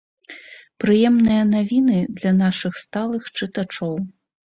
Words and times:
Прыемныя 0.83 1.43
навіны 1.55 1.99
для 2.17 2.31
нашых 2.39 2.79
сталых 2.85 3.29
чытачоў! 3.37 3.93